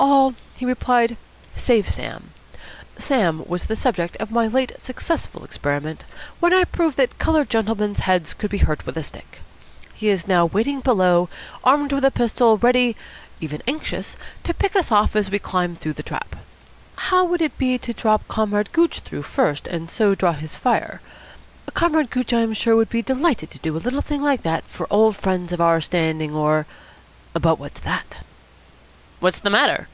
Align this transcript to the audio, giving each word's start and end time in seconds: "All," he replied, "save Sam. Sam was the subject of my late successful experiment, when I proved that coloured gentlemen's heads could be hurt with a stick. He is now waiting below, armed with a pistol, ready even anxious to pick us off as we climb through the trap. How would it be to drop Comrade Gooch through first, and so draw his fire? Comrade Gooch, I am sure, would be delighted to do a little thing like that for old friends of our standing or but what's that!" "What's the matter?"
"All," 0.00 0.34
he 0.54 0.64
replied, 0.64 1.16
"save 1.56 1.88
Sam. 1.88 2.30
Sam 2.98 3.42
was 3.48 3.66
the 3.66 3.74
subject 3.74 4.16
of 4.18 4.30
my 4.30 4.46
late 4.46 4.70
successful 4.80 5.42
experiment, 5.42 6.04
when 6.38 6.54
I 6.54 6.62
proved 6.62 6.96
that 6.98 7.18
coloured 7.18 7.50
gentlemen's 7.50 8.00
heads 8.00 8.32
could 8.32 8.48
be 8.50 8.58
hurt 8.58 8.86
with 8.86 8.96
a 8.96 9.02
stick. 9.02 9.40
He 9.94 10.08
is 10.08 10.28
now 10.28 10.46
waiting 10.46 10.78
below, 10.80 11.28
armed 11.64 11.90
with 11.92 12.04
a 12.04 12.12
pistol, 12.12 12.58
ready 12.58 12.94
even 13.40 13.60
anxious 13.66 14.16
to 14.44 14.54
pick 14.54 14.76
us 14.76 14.92
off 14.92 15.16
as 15.16 15.32
we 15.32 15.40
climb 15.40 15.74
through 15.74 15.94
the 15.94 16.04
trap. 16.04 16.36
How 16.94 17.24
would 17.24 17.42
it 17.42 17.58
be 17.58 17.76
to 17.78 17.92
drop 17.92 18.22
Comrade 18.28 18.70
Gooch 18.72 19.00
through 19.00 19.22
first, 19.24 19.66
and 19.66 19.90
so 19.90 20.14
draw 20.14 20.32
his 20.32 20.56
fire? 20.56 21.00
Comrade 21.74 22.10
Gooch, 22.10 22.32
I 22.32 22.42
am 22.42 22.52
sure, 22.54 22.76
would 22.76 22.88
be 22.90 23.02
delighted 23.02 23.50
to 23.50 23.58
do 23.58 23.76
a 23.76 23.82
little 23.82 24.02
thing 24.02 24.22
like 24.22 24.44
that 24.44 24.62
for 24.68 24.86
old 24.90 25.16
friends 25.16 25.50
of 25.50 25.60
our 25.60 25.80
standing 25.80 26.36
or 26.36 26.66
but 27.32 27.58
what's 27.58 27.80
that!" 27.80 28.18
"What's 29.20 29.40
the 29.40 29.50
matter?" 29.50 29.88